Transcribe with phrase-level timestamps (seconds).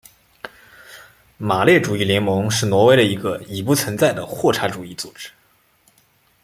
[1.37, 5.29] 马列主义联盟是挪威的一个已不存在的霍查主义组织。